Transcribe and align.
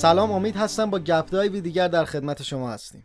سلام 0.00 0.32
امید 0.32 0.56
هستم. 0.56 0.90
با 0.90 0.98
گپ 0.98 1.26
دایوی 1.30 1.60
دیگر 1.60 1.88
در 1.88 2.04
خدمت 2.04 2.42
شما 2.42 2.70
هستیم. 2.70 3.04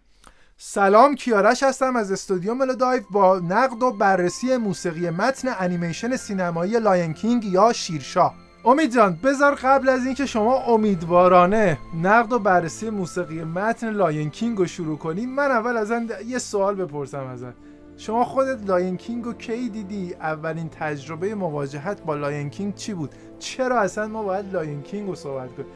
سلام 0.58 1.16
کیارش 1.16 1.64
هستم 1.64 1.96
از 1.96 2.12
استودیو 2.12 2.54
ملودایو 2.54 3.04
با 3.12 3.40
نقد 3.40 3.84
و 3.84 3.92
بررسی 3.92 4.58
موسیقی 4.58 5.10
متن 5.10 5.48
انیمیشن 5.60 6.16
سینمایی 6.16 6.80
Lion 6.80 7.14
King 7.14 7.46
یا 7.46 7.74
شیرشاه. 7.74 8.34
امید 8.66 8.94
جان 8.94 9.20
بذار 9.24 9.56
قبل 9.56 9.90
از 9.90 10.06
اینکه 10.06 10.26
شما 10.26 10.58
امیدوارانه 10.58 11.78
نقد 12.04 12.34
و 12.34 12.40
بررسی 12.40 12.90
موسیقی 12.90 13.44
متن 13.44 13.90
Lion 13.90 14.30
King 14.30 14.58
رو 14.58 14.66
شروع 14.66 14.98
کنیم 14.98 15.30
من 15.30 15.52
اول 15.52 15.78
از 15.78 15.94
یه 16.28 16.38
سوال 16.38 16.76
بپرسم 16.76 17.26
ازت. 17.26 17.54
شما 17.98 18.24
خودت 18.24 18.70
Lion 18.70 18.98
King 18.98 19.26
رو 19.26 19.34
کی 19.34 19.70
دیدی؟ 19.70 20.14
اولین 20.14 20.70
تجربه 20.70 21.36
مواجهت 21.36 22.02
با 22.02 22.16
Lion 22.16 22.50
King 22.50 22.76
چی 22.76 22.94
بود؟ 22.94 23.10
چرا 23.40 23.80
اصلا 23.80 24.08
ما 24.08 24.24
باید 24.24 24.54
Lion 24.54 24.82
King 24.82 25.10
رو 25.10 25.16
صحبت 25.16 25.56
کنیم؟ 25.56 25.68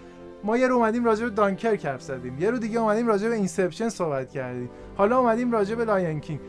ما 0.43 0.57
یه 0.57 0.67
روز 0.67 0.75
اومدیم 0.75 1.05
راجع 1.05 1.23
به 1.23 1.29
Dunkirk 1.29 1.75
حرف 1.75 2.01
زدیم. 2.01 2.39
یه 2.39 2.49
روز 2.49 2.59
دیگه 2.59 2.79
اومدیم 2.79 3.07
راجع 3.07 3.29
به 3.29 3.35
Inception 3.35 3.89
صحبت 3.89 4.31
کردیم. 4.31 4.69
حالا 4.97 5.19
اومدیم 5.19 5.51
راجع 5.51 5.75
به 5.75 5.85
Lion 5.85 6.19
King. 6.19 6.39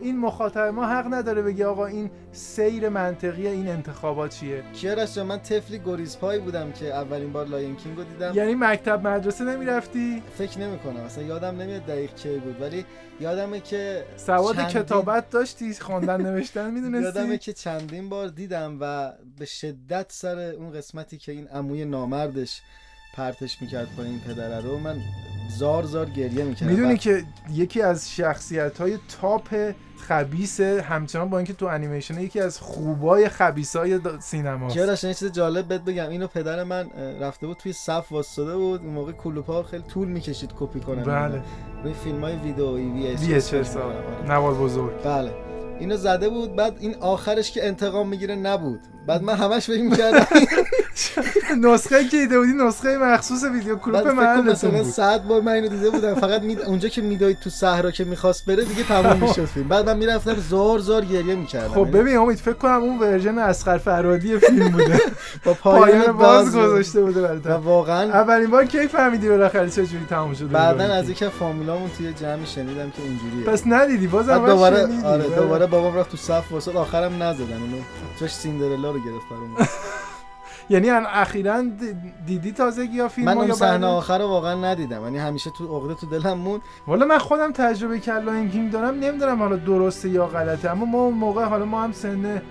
این 0.00 0.18
مخاطب 0.18 0.60
ما 0.60 0.86
حق 0.86 1.14
نداره 1.14 1.42
بگه 1.42 1.66
آقا 1.66 1.86
این 1.86 2.10
سیر 2.32 2.88
منطقی 2.88 3.46
این 3.46 3.68
انتخابات 3.68 4.30
چیه. 4.34 4.62
کیارش 4.72 5.18
من 5.18 5.38
طفلی 5.38 5.78
گریزپای 5.78 6.38
بودم 6.38 6.72
که 6.72 6.94
اولین 6.94 7.32
بار 7.32 7.46
Lion 7.46 7.76
King 7.76 7.96
رو 7.96 8.04
دیدم. 8.04 8.32
یعنی 8.34 8.54
مکتب 8.54 9.06
مدرسه 9.06 9.44
نمی‌رفتی؟ 9.44 10.22
فکر 10.38 10.58
نمی‌کنم. 10.58 11.04
مثلا 11.04 11.24
یادم 11.24 11.56
نمیاد 11.56 11.86
دقیق 11.86 12.14
کی 12.14 12.38
بود 12.38 12.62
ولی 12.62 12.84
یادمه 13.20 13.60
که 13.60 14.04
سواد 14.16 14.56
چندین... 14.56 14.82
کتابت 14.82 15.30
داشتی 15.30 15.74
خواندن 15.74 16.22
نوشتن 16.22 16.70
می‌دونستی؟ 16.70 17.20
یادمه 17.20 17.38
که 17.38 17.52
چندین 17.52 18.08
بار 18.08 18.28
دیدم 18.28 18.78
و 18.80 19.12
به 19.38 19.44
شدت 19.44 20.06
سر 20.08 20.38
اون 20.38 20.72
قسمتی 20.72 21.18
که 21.18 21.32
این 21.32 21.48
عموی 21.48 21.84
نامردش 21.84 22.62
پرتش 23.14 23.62
می‌کرد 23.62 23.88
پایین 23.96 24.20
پدره 24.20 24.60
رو 24.60 24.78
من 24.78 24.96
زار 25.48 25.84
زار 25.84 26.10
گریه 26.10 26.44
می‌کردم. 26.44 26.72
می‌دونی 26.72 26.96
که 26.96 27.24
یکی 27.52 27.82
از 27.82 28.10
شخصیت 28.10 28.78
های 28.78 28.98
تاپ 29.20 29.72
خبیس 29.98 30.60
همچنان 30.60 31.30
با 31.30 31.38
اینکه 31.38 31.52
تو 31.52 31.66
انیمیشن 31.66 32.20
یکی 32.20 32.40
از 32.40 32.58
خوبای 32.60 33.28
خبیسای 33.28 34.00
سینما 34.20 34.70
چرا؟ 34.70 34.92
یه 34.92 35.14
چیز 35.14 35.32
جالب 35.32 35.68
بهت 35.68 35.80
بگم. 35.80 36.08
اینو 36.08 36.26
پدر 36.26 36.64
من 36.64 36.90
رفته 37.20 37.46
بود 37.46 37.56
توی 37.56 37.72
صف 37.72 38.12
واسطه 38.12 38.56
بود 38.56 38.80
اون 38.80 38.92
موقع 38.92 39.12
کلوپا 39.12 39.62
خیلی 39.62 39.82
طول 39.82 40.08
می‌کشید 40.08 40.52
کپی 40.58 40.80
کنه 40.80 41.04
بله. 41.04 41.42
روی 41.84 41.92
فیلم 41.92 42.20
های 42.20 42.36
ویدئویی 42.36 42.90
وی 42.90 43.34
اچ 43.34 43.54
نوار 44.28 44.54
بزرگ. 44.54 45.02
بله. 45.04 45.34
اینو 45.80 45.96
زده 45.96 46.28
بود 46.28 46.56
بعد 46.56 46.76
این 46.80 46.94
آخرش 46.94 47.52
که 47.52 47.66
انتقام 47.66 48.08
می‌گیره 48.08 48.34
نبود. 48.34 48.80
بعد 49.06 49.22
من 49.22 49.34
همش 49.34 49.66
فکر 49.66 49.82
می‌کردم 49.82 50.26
نسخه 51.64 52.04
که 52.04 52.16
دیده 52.16 52.38
بودی؟ 52.38 52.52
نسخه 52.52 52.98
مخصوص 52.98 53.44
ویدیو 53.44 53.76
کلیپ 53.76 54.06
من 54.06 54.50
مثلا 54.50 54.84
100 54.84 55.22
بار 55.22 55.40
من 55.40 55.52
اینو 55.52 55.68
دیده 55.68 55.90
بودم. 55.90 56.14
فقط 56.14 56.42
می... 56.42 56.56
اونجا 56.56 56.88
که 56.88 57.02
میدوید 57.02 57.38
تو 57.38 57.50
صحرا 57.50 57.90
که 57.90 58.04
می‌خواست 58.04 58.46
بره 58.46 58.64
دیگه 58.64 58.82
تموم 58.82 59.16
می‌شد 59.28 59.44
فیلم. 59.44 59.68
بعد 59.68 59.86
من 59.88 59.96
می‌رفتم 59.96 60.34
زار 60.50 60.78
زار 60.78 61.04
گریه 61.04 61.34
می‌کردم. 61.34 61.74
خب 61.74 61.98
ببین 61.98 62.16
امید 62.16 62.38
فکر 62.38 62.52
کنم 62.52 62.82
اون 62.82 62.98
ورژن 62.98 63.38
اسقر 63.38 63.78
فرادی 63.78 64.38
فیلم 64.38 64.68
بوده. 64.68 65.00
با 65.44 65.54
پایان 65.54 66.12
باز 66.12 66.56
گذاشته 66.56 67.00
بوده 67.00 67.22
برات 67.22 67.46
واقعا 67.46 68.02
اولین 68.12 68.50
بار 68.50 68.64
کی 68.64 68.86
فهمیدی 68.88 69.28
بالاخره 69.28 69.70
چه 69.70 69.86
جوری 69.86 70.04
تموم 70.10 70.34
شد 70.34 70.50
بعدا 70.50 70.84
از 70.84 71.04
اینکه 71.04 71.28
فامیلامون 71.28 71.90
توی 71.98 72.12
جمعی 72.12 72.46
شنیدم 72.46 72.90
که 72.90 73.02
اینجوریه. 73.02 73.44
پس 73.46 73.62
ندیدی؟ 73.66 74.06
باز 74.06 74.28
دوباره 74.28 75.04
آره 75.04 75.24
دوباره 75.36 75.66
بابام 75.66 75.96
رفت 75.96 76.10
تو 76.10 76.16
صف 76.16 76.52
واسه 76.52 76.72
آخرم 76.72 77.22
نزدن. 77.22 77.52
اونو 77.52 77.76
جاش 78.20 78.34
سیندرلا 78.34 78.90
رو 78.90 78.99
گرفت 79.04 79.28
برام 79.30 79.56
یعنی 80.70 80.90
اخیرا 80.90 81.64
دیدی 82.26 82.52
تازگی 82.52 82.96
یا 82.96 83.08
فیلم 83.08 83.26
من 83.26 83.38
اون 83.38 83.52
صحنه 83.52 83.86
آخر 83.86 84.18
رو 84.18 84.28
واقعا 84.28 84.70
ندیدم. 84.70 85.02
یعنی 85.02 85.18
همیشه 85.18 85.50
تو 85.58 85.76
عقده 85.76 85.94
تو 85.94 86.06
دلم 86.06 86.38
موند. 86.38 86.60
والا 86.86 87.06
من 87.06 87.18
خودم 87.18 87.52
تجربه 87.52 87.98
کلاین 87.98 88.50
کینگ 88.50 88.72
دارم 88.72 88.94
نمی‌دونم 88.98 89.38
حالا 89.38 89.56
درسته 89.56 90.08
یا 90.08 90.26
غلطه. 90.26 90.70
اما 90.70 90.84
ما 90.84 90.98
اون 90.98 91.14
موقع 91.14 91.44
حالا 91.44 91.64
ما 91.64 91.82
هم 91.82 91.92
سن 91.92 92.42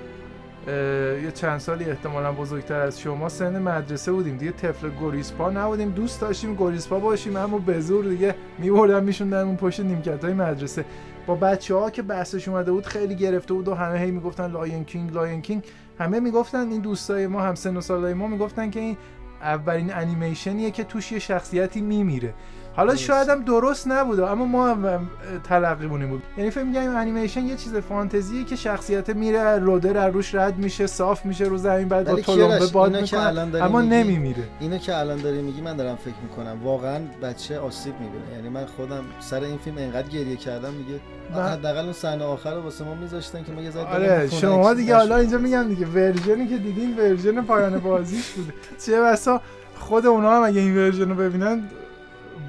یه 1.23 1.31
چند 1.35 1.59
سالی 1.59 1.85
احتمالا 1.85 2.31
بزرگتر 2.31 2.79
از 2.79 2.99
شما 2.99 3.29
سن 3.29 3.61
مدرسه 3.61 4.11
بودیم. 4.11 4.37
دیگه 4.37 4.51
طفل 4.51 4.89
گریسپا 5.01 5.49
نبودیم. 5.49 5.89
دوست 5.89 6.21
داشتیم 6.21 6.55
گریسپا 6.55 6.99
باشیم 6.99 7.35
اما 7.35 7.57
به 7.57 7.79
زور 7.79 8.05
دیگه 8.05 8.35
میبردن 8.57 9.03
میشوندن 9.03 9.45
اون 9.45 9.55
پشت 9.55 9.79
نیمکت 9.79 10.23
های 10.23 10.33
مدرسه. 10.33 10.85
با 11.27 11.35
بچه 11.35 11.75
ها 11.75 11.89
که 11.89 12.01
بحثش 12.01 12.47
اومده 12.47 12.71
بود 12.71 12.85
خیلی 12.85 13.15
گرفته 13.15 13.53
بود 13.53 13.67
و 13.67 13.73
همه 13.75 13.99
هی 13.99 14.11
می‌گفتن 14.11 14.51
Lion 14.51 14.85
King 14.85 15.13
Lion 15.13 15.41
King 15.41 15.63
همه 15.99 16.19
می‌گفتن 16.19 16.71
این 16.71 16.81
دوستای 16.81 17.27
ما 17.27 17.41
هم 17.41 17.55
سن 17.55 17.77
و 17.77 17.81
سالای 17.81 18.13
ما 18.13 18.27
می‌گفتن 18.27 18.69
که 18.69 18.79
این 18.79 18.97
اولین 19.41 19.93
انیمیشنیه 19.93 20.71
که 20.71 20.83
توش 20.83 21.11
یه 21.11 21.19
شخصیتی 21.19 21.81
میمیره. 21.81 22.33
حالا 22.79 22.95
شاید 22.95 23.29
هم 23.29 23.43
درست 23.43 23.87
نبوده 23.87 24.31
اما 24.31 24.45
ما 24.45 24.99
تلقیمون 25.43 25.92
این 25.92 26.05
بود 26.05 26.23
یعنی 26.37 26.49
فکر 26.49 26.63
می‌کردیم 26.63 26.95
انیمیشن 26.95 27.45
یه 27.45 27.55
چیز 27.55 27.75
فانتزیه 27.75 28.43
که 28.43 28.55
شخصیت 28.55 29.09
میره 29.09 29.57
روده 29.57 29.93
رو 29.93 30.13
روش 30.13 30.35
رد 30.35 30.57
میشه 30.57 30.87
صاف 30.87 31.25
میشه 31.25 31.45
رو 31.45 31.57
زمین 31.57 31.87
بعد 31.87 32.11
با 32.11 32.15
تلمبه 32.15 32.67
باد 32.67 33.01
می‌کنه. 33.01 33.63
اما 33.63 33.81
نمیمیره. 33.81 34.43
اینو 34.59 34.77
که 34.77 34.97
الان 34.97 35.17
داری 35.17 35.41
میگی 35.41 35.61
من 35.61 35.75
دارم 35.75 35.95
فکر 35.95 36.13
می‌کنم. 36.23 36.63
واقعا 36.63 36.99
بچه 37.21 37.59
آسیب 37.59 37.93
می‌بینه. 37.99 38.35
یعنی 38.35 38.49
من 38.49 38.65
خودم 38.65 39.03
سر 39.19 39.43
این 39.43 39.57
فیلم 39.57 39.77
انقدر 39.77 40.07
گریه 40.07 40.35
کردم 40.35 40.71
دیگه 40.71 40.99
حداقل 41.41 41.83
اون 41.83 41.93
صحنه 41.93 42.23
آخر 42.23 42.55
رو 42.55 42.61
واسه 42.61 42.85
ما 42.85 42.95
میذاشتن 42.95 43.43
که 43.43 43.51
ما 43.51 43.61
یه 43.61 43.77
آره 43.77 44.29
شما 44.29 44.73
دیگه 44.73 44.95
حالا 44.95 45.15
اینجا 45.15 45.37
میگم 45.37 45.67
دیگه 45.67 45.85
version 45.85 46.40
ی 46.40 46.47
که 46.47 46.57
دیدین 46.57 46.97
version 46.97 47.41
پایان 47.41 47.79
بازیش 47.79 48.31
بوده. 48.31 48.53
چه 48.85 49.01
بسا 49.01 49.41
خود 49.79 50.05
اونا 50.05 50.35
هم 50.35 50.43
اگه 50.43 50.59
این 50.59 50.77
version 50.77 51.09
رو 51.09 51.15
ببینن 51.15 51.63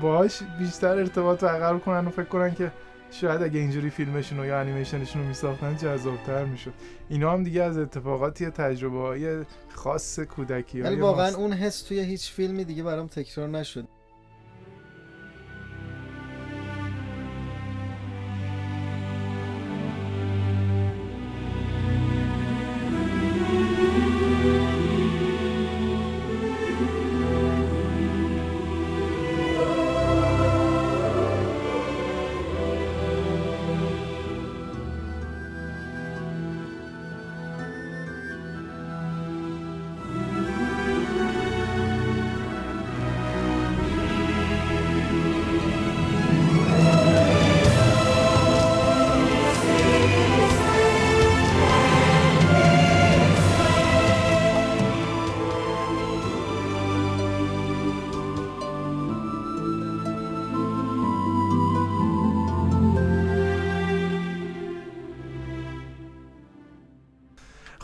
باش 0.01 0.43
بیشتر 0.59 0.89
ارتباط 0.99 1.45
برقرار 1.45 1.79
کنن 1.79 2.07
و 2.07 2.11
فکر 2.11 2.25
کنن 2.25 2.55
که 2.55 2.73
شاید 3.11 3.43
اگه 3.43 3.61
اینجوری 3.61 3.91
فیلمشون 3.91 4.45
یا 4.45 4.61
انیمیشنشون 4.61 5.23
رو 5.23 5.29
میساختن 5.29 5.77
جذابتر 5.77 6.45
می‌شد. 6.45 6.73
اینا 7.09 7.33
هم 7.33 7.43
دیگه 7.43 7.63
از 7.63 7.79
اتفاقاتی 7.79 8.51
تجربه 8.51 8.99
های 8.99 9.45
خاص 9.75 10.21
کودکی 10.21 10.81
ولی 10.81 10.97
واقعا 10.97 11.37
اون 11.37 11.53
حس 11.53 11.83
توی 11.83 12.01
هیچ 12.01 12.33
فیلمی 12.33 12.65
دیگه 12.65 12.83
برام 12.83 13.07
تکرار 13.07 13.49
نشد. 13.49 13.85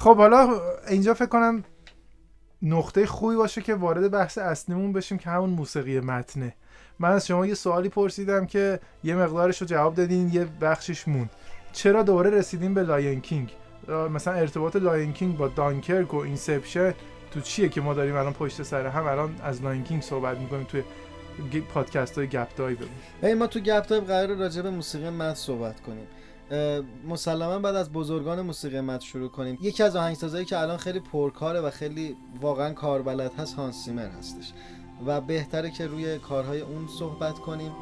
خب 0.06 0.16
حالا 0.16 0.60
اینجا 0.88 1.14
فکر 1.14 1.26
کنم 1.26 1.64
نقطه 2.62 3.06
خوبی 3.06 3.36
باشه 3.36 3.62
که 3.62 3.74
وارد 3.74 4.10
بحث 4.10 4.38
اصلیمون 4.38 4.92
بشیم 4.92 5.18
که 5.18 5.30
همون 5.30 5.50
موسیقی 5.50 6.00
متنه. 6.00 6.54
من 6.98 7.12
از 7.12 7.26
شما 7.26 7.46
یه 7.46 7.54
سوالی 7.54 7.88
پرسیدم 7.88 8.46
که 8.46 8.80
یه 9.04 9.16
مقدارش 9.16 9.60
رو 9.60 9.66
جواب 9.66 9.94
دادین 9.94 10.30
یه 10.32 10.44
بخشش 10.60 11.08
موند. 11.08 11.30
چرا 11.72 12.02
دوباره 12.02 12.30
رسیدیم 12.30 12.74
به 12.74 12.82
Lion 12.82 13.20
King 13.20 13.52
مثلا 13.88 14.34
ارتباط 14.34 14.76
Lion 14.76 15.12
King 15.12 15.36
با 15.36 15.48
دانکرک 15.48 16.14
و 16.14 16.16
Inception 16.16 16.94
تو 17.30 17.40
چیه 17.40 17.68
که 17.68 17.80
ما 17.80 17.94
داریم 17.94 18.16
الان 18.16 18.32
پشت 18.32 18.62
سر 18.62 18.86
هم؟ 18.86 19.06
الان 19.06 19.40
از 19.42 19.62
Lion 19.62 19.84
King 19.84 20.02
صحبت 20.02 20.38
می‌کنیم 20.38 20.64
توی 20.64 20.82
پادکست 21.60 22.18
های 22.18 22.26
گپ 22.26 22.56
دایو 22.56 22.78
ما 23.38 23.46
تو 23.46 23.60
گپ 23.60 23.86
دایو 23.86 24.04
قرار 24.04 24.34
راجع 24.34 24.62
به 24.62 24.70
موسیقی 24.70 25.10
متن 25.10 25.34
صحبت 25.34 25.80
کنیم. 25.80 26.06
مسلما 27.08 27.58
بعد 27.58 27.74
از 27.74 27.92
بزرگان 27.92 28.40
موسیقی 28.40 28.80
متن 28.80 29.00
شروع 29.00 29.28
کنیم. 29.28 29.58
یکی 29.60 29.82
از 29.82 29.96
آهنگسازایی 29.96 30.44
که 30.44 30.58
الان 30.58 30.76
خیلی 30.76 31.00
پرکاره 31.00 31.60
و 31.60 31.70
خیلی 31.70 32.16
واقعا 32.40 32.72
کاربلد 32.72 33.34
هست 33.34 33.54
هانس 33.54 33.84
زیمر 33.84 34.08
هستش. 34.08 34.52
و 35.06 35.20
بهتره 35.20 35.70
که 35.70 35.86
روی 35.86 36.18
کارهای 36.18 36.60
اون 36.60 36.88
صحبت 36.98 37.38
کنیم. 37.38 37.72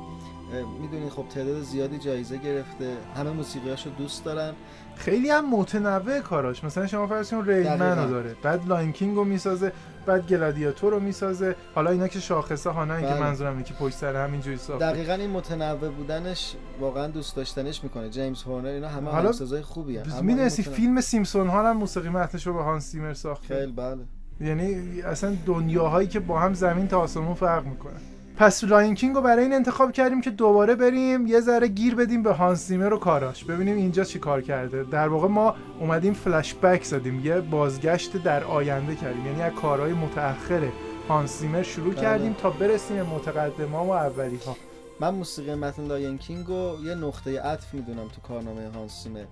می‌دونید 0.81 1.09
خب 1.13 1.29
تعداد 1.29 1.63
زیادی 1.63 1.99
جایزه 1.99 2.37
گرفته 2.37 2.97
همه 3.17 3.31
موسیقیاشو 3.31 3.91
دوست 3.91 4.25
دارن. 4.25 4.55
خیلی 4.97 5.31
هم 5.31 5.51
متنوع 5.51 6.21
کاراش. 6.21 6.65
مثلا 6.65 6.87
شما 6.87 7.07
فرض 7.07 7.31
کنید 7.31 7.51
Rain 7.51 7.78
Man 7.78 7.99
رو 7.99 8.11
داره 8.11 8.37
بعد 8.43 8.69
Lion 8.69 8.93
King 8.93 9.17
رو 9.17 9.25
می‌سازه 9.25 9.73
بعد 10.07 10.27
گلادیاتور 10.27 10.93
رو 10.93 11.01
می‌سازه. 11.01 11.57
حالا 11.75 11.91
اینا 11.91 12.09
که 12.09 12.21
شاخصه 12.21 12.71
ها 12.71 12.85
نه 12.85 13.01
که 13.01 13.07
بله. 13.07 13.21
منظورم 13.21 13.53
اینه 13.53 13.65
که 13.65 13.75
پشت 13.75 13.97
سر 13.97 14.25
همینجوری 14.25 14.57
ساخته. 14.57 14.93
دقیقا 14.93 15.13
این 15.13 15.31
متنوع 15.31 15.91
بودنش 15.91 16.57
واقعا 16.81 17.07
دوست 17.07 17.37
داشتنش 17.37 17.85
می‌کنه. 17.85 18.11
جیمز 18.11 18.43
هورنر 18.43 18.69
اینا 18.69 18.89
همه 18.89 19.11
حالا 19.11 19.19
آهنگسازای 19.19 19.63
خوبی 19.63 19.97
هم 19.97 20.25
می‌دونستی 20.25 20.63
فیلم 20.63 21.01
سیمسون 21.01 21.49
ها 21.49 21.69
هم 21.69 21.77
موسیقی 21.77 22.09
متنش 22.09 22.47
رو 22.47 22.55
به 22.55 22.63
هانس 22.63 22.91
زیمر 22.91 23.15
ساخته. 23.15 23.55
خیلی 23.55 23.73
بله. 23.73 24.05
یعنی 24.41 25.01
اصلا 25.03 25.37
دنیاهایی 25.47 26.09
که 26.09 26.21
با 26.21 26.39
هم 26.39 26.55
زمین 26.55 26.89
تا 26.89 27.01
آسمون 27.01 27.35
فرق 27.35 27.67
می‌کنه. 27.67 27.95
پس 28.37 28.65
Lion 28.65 28.95
King 28.95 29.15
رو 29.15 29.21
برای 29.21 29.43
این 29.43 29.53
انتخاب 29.53 29.93
کردیم 29.93 30.21
که 30.21 30.31
دوباره 30.31 30.75
بریم 30.75 31.27
یه 31.27 31.41
ذره 31.41 31.69
گیر 31.69 31.95
بدیم 31.95 32.23
به 32.23 32.33
هانس 32.33 32.67
زیمر 32.67 32.93
و 32.93 32.99
کاراش. 32.99 33.45
ببینیم 33.45 33.77
اینجا 33.77 34.05
چی 34.05 34.19
کار 34.19 34.43
کرده. 34.43 34.85
در 34.85 35.09
واقع 35.09 35.29
ما 35.29 35.55
اومدیم 35.81 36.13
فلش 36.13 36.55
بک 36.55 36.85
زدیم 36.85 37.27
یه 37.27 37.41
بازگشت 37.41 38.23
در 38.23 38.45
آینده 38.45 38.95
کردیم. 38.95 39.27
یعنی 39.27 39.43
از 39.43 39.53
کارهای 39.53 39.93
متأخر 39.93 40.69
هانس 41.09 41.39
زیمر 41.39 41.63
شروع 41.63 41.93
بله. 41.93 42.03
کردیم 42.03 42.33
تا 42.33 42.51
برسیم 42.51 42.97
به 42.97 43.03
متقدما 43.03 43.85
و 43.85 43.91
اولی 43.91 44.39
ها 44.47 44.57
من 45.01 45.15
موسیقی 45.15 45.55
متن 45.55 45.87
Lion 45.87 46.19
King 46.19 46.47
رو 46.47 46.77
یه 46.85 46.95
نقطه 46.95 47.41
عطف 47.41 47.75
می‌دونم 47.75 48.09
تو 48.09 48.21
کارنامه 48.29 48.71
هانس 48.75 49.05
زیمر 49.05 49.25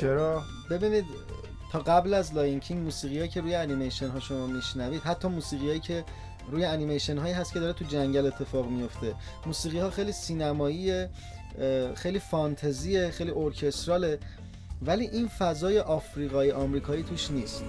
چرا؟ 0.00 0.42
ببینید 0.70 1.04
تا 1.74 1.80
قبل 1.80 2.14
از 2.14 2.34
Lion 2.34 2.60
King 2.60 2.82
موسیقی 2.82 3.28
که 3.28 3.40
روی 3.40 3.54
انیمیشن 3.54 4.08
ها 4.08 4.20
شما 4.20 4.46
میشنوید 4.46 5.02
حتی 5.02 5.28
موسیقی 5.28 5.80
که 5.80 6.04
روی 6.50 6.64
انیمیشن 6.64 7.18
هایی 7.18 7.34
هست 7.34 7.52
که 7.52 7.60
داره 7.60 7.72
تو 7.72 7.84
جنگل 7.84 8.26
اتفاق 8.26 8.68
میفته 8.68 9.14
موسیقی 9.46 9.78
ها 9.78 9.90
خیلی 9.90 10.12
سینماییه 10.12 11.10
خیلی 11.94 12.18
فانتزیه 12.18 13.10
خیلی 13.10 13.30
ارکستراله 13.30 14.18
ولی 14.82 15.06
این 15.06 15.28
فضای 15.28 15.78
آفریقایی 15.78 16.50
آمریکایی 16.50 17.02
توش 17.02 17.30
نیست. 17.30 17.64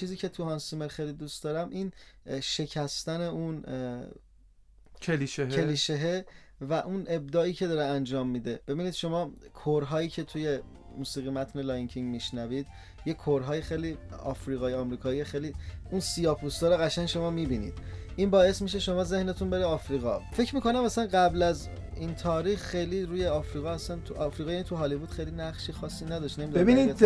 چیزی 0.00 0.16
که 0.16 0.28
تو 0.28 0.44
هانس 0.44 0.70
زیمر 0.70 0.88
خیلی 0.88 1.12
دوست 1.12 1.42
دارم 1.42 1.70
این 1.70 1.92
شکستن 2.42 3.20
اون 3.20 3.64
کلیشه. 5.02 5.46
کلیشه 5.46 6.24
و 6.60 6.72
اون 6.72 7.04
ابداعی 7.08 7.52
که 7.52 7.66
داره 7.66 7.84
انجام 7.84 8.28
میده. 8.28 8.60
ببینید 8.66 8.92
شما 8.92 9.32
کرهایی 9.54 10.08
که 10.08 10.24
توی 10.24 10.58
موسیقی 10.98 11.30
متن 11.30 11.60
Lion 11.60 11.88
King 11.88 12.10
میشنوید 12.10 12.66
یه 13.06 13.14
کرهای 13.14 13.60
خیلی 13.60 13.98
آفریقایی 14.22 14.74
آمریکایی 14.74 15.24
خیلی 15.24 15.54
اون 15.90 16.00
سیاپوستا 16.00 16.68
رو 16.68 16.76
قشنگ 16.76 17.06
شما 17.06 17.30
می‌بینید. 17.30 17.74
این 18.16 18.30
باعث 18.30 18.62
میشه 18.62 18.78
شما 18.78 19.04
ذهنتون 19.04 19.50
بره 19.50 19.64
آفریقا. 19.64 20.20
فکر 20.32 20.54
می‌کنم 20.54 20.84
مثلا 20.84 21.06
قبل 21.06 21.42
از 21.42 21.68
این 21.96 22.14
تاریخ 22.14 22.60
خیلی 22.60 23.02
روی 23.02 23.26
آفریقا 23.26 23.70
اصلا 23.70 23.96
تو 23.96 24.14
آفریقا 24.14 24.52
یعنی 24.52 24.64
تو 24.64 24.76
هالیوود 24.76 25.10
خیلی 25.10 25.30
نقشی 25.30 25.72
خاصی 25.72 26.04
نداشت. 26.04 26.38
نمی‌دونم 26.38 26.64
ببینید 26.64 27.04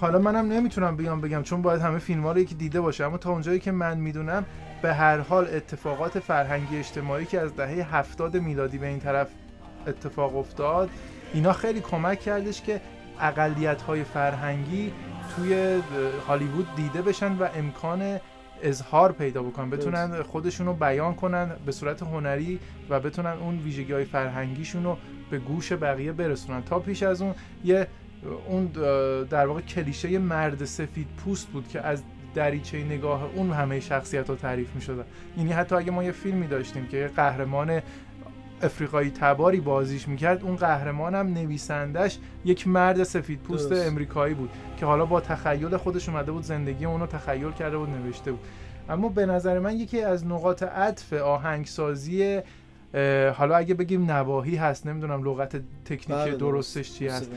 حالا 0.00 0.18
منم 0.18 0.52
نمی‌تونم 0.52 0.96
بیام 0.96 1.20
بگم 1.20 1.42
چون 1.42 1.62
باید 1.62 1.80
همه 1.80 1.98
فیلم 1.98 2.22
ها 2.22 2.32
رو 2.32 2.38
یکی 2.38 2.54
دیده 2.54 2.80
باشه. 2.80 3.04
اما 3.04 3.18
تا 3.18 3.30
اونجایی 3.30 3.60
که 3.60 3.72
من 3.72 3.98
می‌دونم 3.98 4.44
به 4.82 4.94
هر 4.94 5.18
حال 5.18 5.48
اتفاقات 5.54 6.18
فرهنگی 6.18 6.78
اجتماعی 6.78 7.24
که 7.24 7.40
از 7.40 7.56
دهه 7.56 7.96
هفتاد 7.96 8.36
میلادی 8.36 8.78
به 8.78 8.86
این 8.86 9.00
طرف 9.00 9.28
اتفاق 9.86 10.36
افتاد 10.36 10.90
اینا 11.34 11.52
خیلی 11.52 11.80
کمک 11.80 12.20
کردش 12.20 12.62
که 12.62 12.80
اقلیت 13.20 13.82
های 13.82 14.04
فرهنگی 14.04 14.92
توی 15.36 15.80
هالیوود 16.28 16.68
دیده 16.76 17.02
بشن 17.02 17.32
و 17.32 17.48
امکان 17.56 18.18
اظهار 18.62 19.12
پیدا 19.12 19.42
بکنن. 19.42 19.70
بتونن 19.70 20.22
خودشون 20.22 20.66
رو 20.66 20.72
بیان 20.72 21.14
کنن 21.14 21.50
به 21.66 21.72
صورت 21.72 22.02
هنری 22.02 22.60
و 22.90 23.00
بتونن 23.00 23.30
اون 23.30 23.58
ویژگی 23.58 23.92
های 23.92 24.04
فرهنگیشون 24.04 24.84
رو 24.84 24.96
به 25.30 25.38
گوش 25.38 25.72
بقیه 25.72 26.12
برسونن. 26.12 26.62
تا 26.62 26.78
پیش 26.78 27.02
از 27.02 27.22
اون 27.22 27.34
یه 27.64 27.86
اون 28.48 28.66
در 29.30 29.46
واقع 29.46 29.60
کلیشه 29.60 30.18
مرد 30.18 30.64
سفید 30.64 31.06
پوست 31.24 31.48
بود 31.48 31.68
که 31.68 31.80
از 31.80 32.02
دریچه 32.34 32.84
نگاه 32.84 33.30
اون 33.34 33.50
همه 33.50 33.80
شخصیت 33.80 34.30
ها 34.30 34.36
تعریف 34.36 34.74
می 34.74 34.80
شدن 34.80 35.04
یعنی 35.36 35.52
حتی 35.52 35.74
اگه 35.74 35.90
ما 35.90 36.04
یه 36.04 36.12
فیلمی 36.12 36.46
داشتیم 36.46 36.86
که 36.86 36.96
یه 36.96 37.08
قهرمان 37.08 37.82
افریقایی 38.62 39.10
تباری 39.10 39.60
بازیش 39.60 40.08
می‌کرد 40.08 40.42
اون 40.42 40.56
قهرمان 40.56 41.14
هم 41.14 41.26
نویسندش 41.26 42.18
یک 42.44 42.68
مرد 42.68 43.02
سفید 43.02 43.38
پوست 43.38 43.70
درست. 43.70 43.86
امریکایی 43.86 44.34
بود 44.34 44.50
که 44.76 44.86
حالا 44.86 45.06
با 45.06 45.20
تخیل 45.20 45.76
خودش 45.76 46.08
اومده 46.08 46.32
بود 46.32 46.42
زندگی 46.42 46.84
اونو 46.84 47.06
تخیل 47.06 47.50
کرده 47.50 47.78
بود 47.78 47.90
نوشته 47.90 48.32
بود 48.32 48.40
اما 48.88 49.08
به 49.08 49.26
نظر 49.26 49.58
من 49.58 49.76
یکی 49.76 50.02
از 50.02 50.26
نقاط 50.26 50.62
عطف 50.62 51.12
آهنگسازی 51.12 52.40
حالا 53.36 53.56
اگه 53.56 53.74
بگیم 53.74 54.10
نواحی 54.10 54.56
هست 54.56 54.86
نمی‌دونم 54.86 55.24
لغت 55.24 55.56
تکنیکی 55.84 56.12
بله، 56.12 56.36
درست. 56.36 56.40
درستش 56.76 56.92
چی 56.92 57.08
هست. 57.08 57.30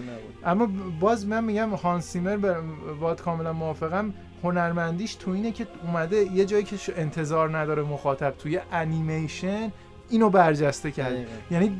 اما 0.45 0.67
باز 0.99 1.27
من 1.27 1.43
میگم 1.43 1.69
هانس 1.69 2.05
سیمر 2.05 2.37
با- 2.37 2.55
باید 3.01 3.21
کاملا 3.21 3.53
موافقم 3.53 4.13
هنرمندیش 4.43 5.15
تو 5.15 5.31
اینه 5.31 5.51
که 5.51 5.67
اومده 5.83 6.17
یه 6.17 6.45
جایی 6.45 6.63
که 6.63 6.77
انتظار 6.97 7.57
نداره 7.57 7.83
مخاطب 7.83 8.33
توی 8.37 8.59
انیمیشن 8.71 9.71
اینو 10.09 10.29
برجسته 10.29 10.91
کرده. 10.91 11.27
یعنی 11.51 11.77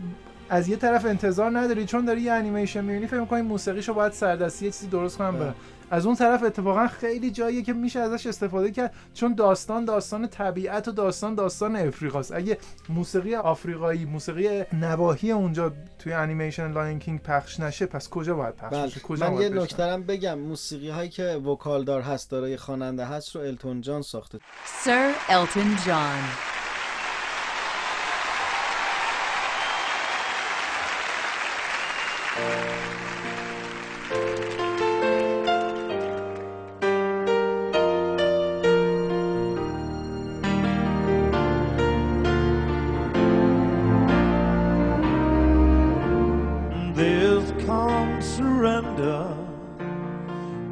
از 0.49 0.67
یه 0.69 0.75
طرف 0.75 1.05
انتظار 1.05 1.57
نداری 1.59 1.85
چون 1.85 2.05
داری 2.05 2.21
یه 2.21 2.31
انیمیشن 2.31 2.81
می‌بینی 2.85 3.07
فکر 3.07 3.19
می‌کنی 3.19 3.41
موسیقیشو 3.41 3.93
باید 3.93 4.11
سردستی 4.11 4.65
یه 4.65 4.71
چیزی 4.71 4.87
درست 4.87 5.17
کنم 5.17 5.31
بله. 5.31 5.39
برم 5.39 5.55
از 5.91 6.05
اون 6.05 6.15
طرف 6.15 6.43
اتفاقا 6.43 6.87
خیلی 6.87 7.31
جاییه 7.31 7.61
که 7.61 7.73
میشه 7.73 7.99
ازش 7.99 8.27
استفاده 8.27 8.71
کرد 8.71 8.93
چون 9.13 9.33
داستان 9.33 9.85
داستان 9.85 10.27
طبیعت 10.27 10.87
و 10.87 10.91
داستان 10.91 11.35
داستان 11.35 11.75
افریقاست 11.75 12.31
اگه 12.31 12.57
موسیقی 12.89 13.35
آفریقایی 13.35 14.05
موسیقی 14.05 14.63
نواحی 14.73 15.31
اونجا 15.31 15.73
توی 15.99 16.13
انیمیشن 16.13 16.71
Lion 16.71 16.99
King 16.99 17.21
پخش 17.21 17.59
نشه 17.59 17.85
پس 17.85 18.09
کجا 18.09 18.35
باید 18.35 18.55
پخش 18.55 18.73
بله. 18.73 18.85
بشه 18.85 18.99
کجا 18.99 19.29
من 19.29 19.35
باید 19.35 19.55
یه؟ 19.55 19.61
نکته 19.61 19.91
رم 19.91 20.03
بگم 20.03 20.39
موسیقی 20.39 20.89
هایی 20.89 21.09
که 21.09 21.23
vocal 21.23 21.79
دار 21.79 22.01
هست 22.01 22.31
دارای 22.31 22.57
خواننده 22.57 23.05
هست 23.05 23.35
رو 23.35 23.41
التون 23.41 23.81
جان 23.81 24.01
ساخته 24.01 24.39
Sir 24.83 25.31
Elton 25.31 25.87
John. 25.87 26.58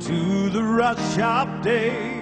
To 0.08 0.50
the 0.50 0.64
rush 0.64 1.20
of 1.20 1.62
day 1.62 2.22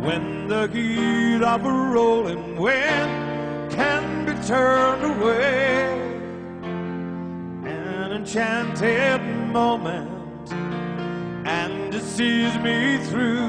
when 0.00 0.48
the 0.48 0.66
heat 0.66 1.40
of 1.40 1.64
a 1.64 1.72
rolling 1.72 2.56
wind 2.56 3.70
can 3.70 4.26
be 4.26 4.32
turned 4.44 5.04
away. 5.04 5.92
An 7.64 8.10
enchanted 8.10 9.20
moment 9.52 10.50
and 11.46 11.94
it 11.94 12.02
sees 12.02 12.58
me 12.58 12.98
through. 13.04 13.48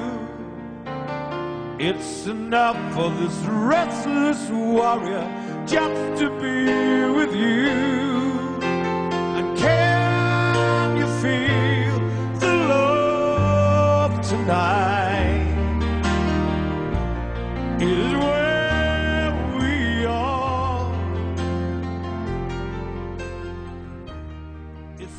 It's 1.79 2.27
enough 2.27 2.77
for 2.93 3.09
this 3.09 3.35
restless 3.47 4.47
warrior 4.51 5.25
just 5.65 6.21
to 6.21 6.29
be 6.39 7.15
with 7.17 7.35
you. 7.35 8.44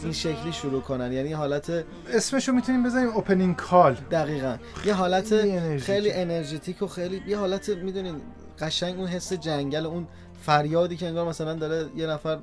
این 0.03 0.13
شکلی 0.13 0.53
شروع 0.53 0.81
کنن. 0.81 1.13
یعنی 1.13 1.33
حالت 1.33 1.85
اسمشو 2.13 2.53
می‌تونیم 2.53 2.83
بزنیم 2.83 3.09
opening 3.09 3.57
call 3.57 3.95
دقیقا. 3.95 4.57
یه 4.85 4.95
حالت 4.95 5.35
خیلی 5.79 6.13
energetic 6.13 6.83
و 6.83 6.87
خیلی 6.87 7.23
یه 7.27 7.39
حالت 7.39 7.69
می‌دونین 7.69 8.21
قشنگ 8.59 8.99
اون 8.99 9.09
حس 9.09 9.33
جنگل 9.33 9.87
اون 9.87 10.09
فریادی 10.43 10.97
که 10.97 11.07
انگار 11.07 11.29
مثلا 11.29 11.55
داره 11.55 11.89
یه 11.97 12.07
نفر 12.07 12.39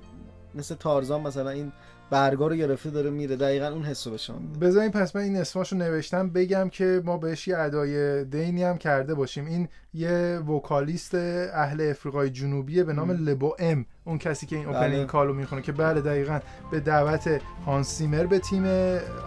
مثل 0.55 0.75
تارزان 0.75 1.21
مثلا 1.21 1.49
این 1.49 1.71
برگا 2.13 2.47
رو 2.47 2.55
گرفته 2.55 2.89
داره 2.89 3.09
میره. 3.09 3.35
دقیقا 3.35 3.67
اون 3.67 3.83
حس 3.83 4.07
رو 4.07 4.11
به 4.11 4.17
شما 4.17 4.39
میده. 4.39 4.59
بذارین 4.59 4.91
پس 4.91 5.15
من 5.15 5.21
این 5.21 5.37
اسماشو 5.37 5.75
نوشتم. 5.75 6.29
بگم 6.29 6.69
که 6.69 7.01
ما 7.05 7.17
بهش 7.17 7.47
یه 7.47 7.57
ادای 7.57 8.25
دینی 8.25 8.63
هم 8.63 8.77
کرده 8.77 9.13
باشیم. 9.13 9.45
این 9.45 9.67
یه 9.93 10.37
vocalist 10.37 11.15
اهل 11.15 11.89
افریقای 11.89 12.29
جنوبیه 12.29 12.83
به 12.83 12.93
نام 12.93 13.11
Lebo 13.11 13.55
M. 13.59 13.85
اون 14.05 14.17
کسی 14.17 14.45
که 14.45 14.55
این 14.55 14.65
بله. 14.65 14.75
opening 14.75 15.07
call 15.07 15.28
و 15.28 15.33
می‌خونه 15.33 15.61
که 15.61 15.71
بله 15.71 16.01
دقیقا 16.01 16.39
به 16.71 16.79
دعوت 16.79 17.41
هانس 17.65 17.87
زیمر 17.87 18.25
به 18.25 18.39
تیم 18.39 18.65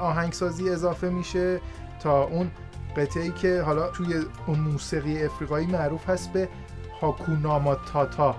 آهنگسازی 0.01 0.71
اضافه 0.71 1.09
میشه 1.09 1.61
تا 2.03 2.25
اون 2.25 2.51
قطعه 2.97 3.23
ای 3.23 3.31
که 3.31 3.63
حالا 3.63 3.91
توی 3.91 4.15
اون 4.47 4.59
موسیقی 4.59 5.25
افریقایی 5.25 5.67
معروف 5.67 6.11
هست 6.11 6.33
به 6.33 6.49
هاکونا 7.01 7.75
ماتاتا 7.75 8.37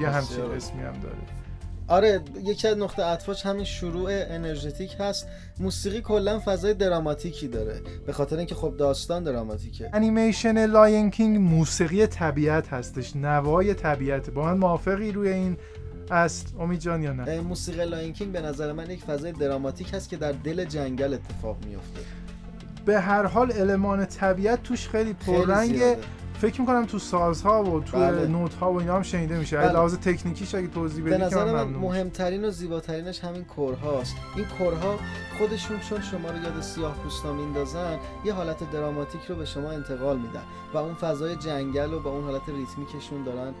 یه 0.00 0.08
همچین. 0.08 0.44
اسمی 0.44 0.82
هم 0.82 0.92
داره. 1.02 1.43
آره 1.88 2.20
یکی 2.44 2.68
از 2.68 2.78
نقطه 2.78 3.02
عطفاش 3.02 3.46
همین 3.46 3.64
شروع 3.64 4.08
energetic 4.10 4.96
هست. 5.00 5.26
موسیقی 5.60 6.00
کلا 6.00 6.42
فضای 6.44 6.74
دراماتیکی 6.74 7.48
داره 7.48 7.80
به 8.06 8.12
خاطر 8.12 8.36
اینکه 8.36 8.54
خب 8.54 8.76
داستان 8.76 9.24
دراماتیکه. 9.24 9.90
انیمیشن 9.92 10.66
Lion 10.66 11.10
King 11.10 11.38
موسیقی 11.38 12.06
طبیعت 12.06 12.68
هستش 12.68 13.16
نوای 13.16 13.74
طبیعت. 13.74 14.30
با 14.30 14.44
من 14.44 14.56
موافقی 14.56 15.12
روی 15.12 15.28
این 15.28 15.56
است؟ 16.10 16.54
امید 16.60 16.80
جان 16.80 17.02
یا 17.02 17.12
نه؟ 17.12 17.40
موسیقی 17.40 17.84
Lion 17.84 18.12
King 18.12 18.32
به 18.32 18.40
نظر 18.40 18.72
من 18.72 18.90
یک 18.90 19.02
فضای 19.02 19.32
دراماتیک 19.32 19.94
هست 19.94 20.08
که 20.08 20.16
در 20.16 20.32
دل 20.32 20.64
جنگل 20.64 21.14
اتفاق 21.14 21.56
میفته 21.64 22.00
به 22.84 23.00
هر 23.00 23.26
حال 23.26 23.52
المان 23.52 24.06
طبیعت 24.06 24.62
توش 24.62 24.88
خیلی 24.88 25.12
پررنگه. 25.12 25.96
فکر 26.44 26.60
می‌کنم 26.60 26.86
تو 26.86 26.98
سازها 26.98 27.64
و 27.64 27.80
تو 27.80 27.96
بله. 27.96 28.26
نوت 28.26 28.54
ها 28.54 28.72
و 28.72 28.80
اینا 28.80 28.96
هم 28.96 29.02
شنیده 29.02 29.38
میشه 29.38 29.56
بله. 29.56 29.72
لحاظ 29.72 29.94
تکنیکیش 29.94 30.54
اگه 30.54 30.66
توضیح 30.66 31.10
بدی 31.10 31.18
که 31.18 31.24
نظر 31.24 31.52
من. 31.52 31.64
مهمترین 31.64 32.44
و 32.44 32.50
زیباترینش 32.50 33.24
همین 33.24 33.44
کرهاست 33.44 34.16
این 34.36 34.44
کرها 34.58 34.98
خودشون 35.38 35.80
چون 35.80 36.00
شما 36.00 36.30
رو 36.30 36.42
یاد 36.42 36.60
سیاه 36.60 36.94
پوستا 36.94 37.32
میندازن 37.32 37.98
یه 38.24 38.32
حالت 38.32 38.70
دراماتیک 38.70 39.20
رو 39.28 39.34
به 39.34 39.44
شما 39.44 39.70
انتقال 39.70 40.16
میدن 40.16 40.42
و 40.74 40.78
اون 40.78 40.94
فضای 40.94 41.36
جنگل 41.36 41.92
و 41.92 42.00
با 42.00 42.10
اون 42.10 42.24
حالت 42.24 42.48
rhythmic 42.48 42.99
شون 42.99 43.24
دارن 43.24 43.54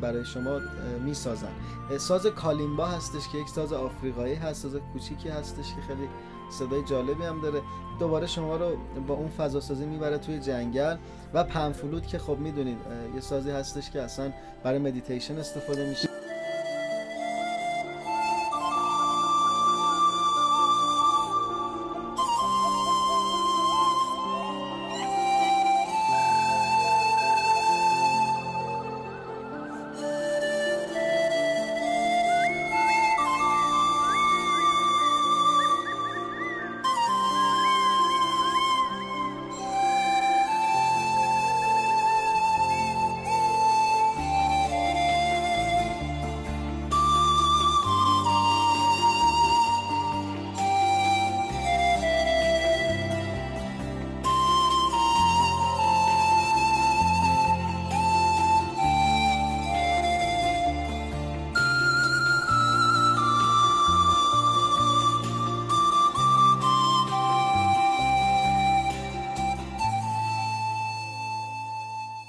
برای 0.00 0.24
شما 0.24 0.60
می‌سازن 1.04 1.52
ساز 1.98 2.26
کالیمبا 2.26 2.86
هستش 2.86 3.28
که 3.28 3.38
یک 3.38 3.48
ساز 3.48 3.72
آفریقایی 3.72 4.34
هست 4.34 4.62
ساز 4.62 4.80
کوچیکی 4.92 5.28
هستش 5.28 5.74
که 5.74 5.80
خیلی 5.88 6.08
صدای 6.50 6.84
جالبی 6.84 7.24
هم 7.24 7.40
داره. 7.40 7.62
دوباره 7.98 8.26
شما 8.26 8.56
رو 8.56 8.76
با 9.06 9.14
اون 9.14 9.28
فضا 9.28 9.60
سازی 9.60 9.86
می‌بره 9.86 10.18
توی 10.18 10.40
جنگل 10.40 10.96
و 11.34 11.44
پنفلوت 11.44 12.06
که 12.06 12.18
خب 12.18 12.38
می‌دونید 12.38 12.78
یه 13.14 13.20
سازی 13.20 13.50
هستش 13.50 13.90
که 13.90 14.02
اصلا 14.02 14.32
برای 14.62 14.78
مدیتیشن 14.78 15.38
استفاده 15.38 15.88
میشه. 15.88 16.08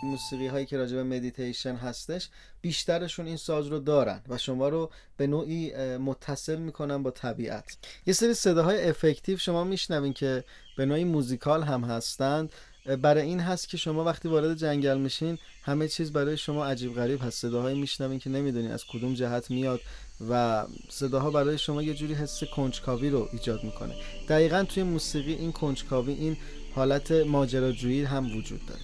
موسیقی 0.08 0.48
هایی 0.48 0.66
که 0.66 0.78
راجع 0.78 0.96
به 0.96 1.04
مدیتیشن 1.04 1.76
هستش 1.76 2.30
بیشترشون 2.62 3.26
این 3.28 3.38
ساز 3.38 3.68
رو 3.68 3.80
دارن 3.80 4.22
و 4.30 4.38
شما 4.38 4.70
رو 4.70 4.92
به 5.18 5.28
نوعی 5.28 5.76
متصل 5.98 6.56
می‌کنن 6.56 7.04
با 7.04 7.12
طبیعت. 7.12 7.78
یه 8.06 8.14
سری 8.14 8.34
صداهای 8.34 8.90
effective 8.90 9.38
شما 9.38 9.64
میشنوین 9.64 10.14
که 10.14 10.44
به 10.78 10.86
نوعی 10.86 11.04
موزیکال 11.04 11.64
هم 11.64 11.84
هستند. 11.84 12.54
برای 13.02 13.24
این 13.24 13.40
هست 13.40 13.70
که 13.70 13.78
شما 13.78 14.04
وقتی 14.04 14.28
وارد 14.28 14.58
جنگل 14.58 14.98
میشین 14.98 15.38
همه 15.64 15.88
چیز 15.88 16.12
برای 16.12 16.38
شما 16.38 16.66
عجیب 16.66 16.94
غریب 16.96 17.24
هست. 17.24 17.42
صداهایی 17.42 17.80
میشنوین 17.80 18.20
که 18.20 18.30
نمی‌دونین 18.30 18.72
از 18.72 18.84
کدوم 18.86 19.14
جهت 19.14 19.52
میاد 19.52 19.82
و 20.30 20.66
صداها 20.90 21.32
برای 21.32 21.58
شما 21.58 21.84
یه 21.84 21.94
جوری 21.94 22.14
حس 22.14 22.44
کنجکاوی 22.44 23.10
رو 23.10 23.30
ایجاد 23.34 23.64
می‌کنه. 23.64 23.96
دقیقا 24.30 24.64
توی 24.64 24.84
موسیقی 24.84 25.34
این 25.34 25.52
کنجکاوی 25.52 26.14
این 26.14 26.38
حالت 26.76 27.12
ماجراجویی 27.12 28.04
هم 28.04 28.38
وجود 28.38 28.66
داره. 28.66 28.82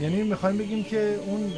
یعنی 0.00 0.22
می‌خوایم 0.22 0.58
بگیم 0.58 0.84
که 0.84 1.18
اون 1.26 1.52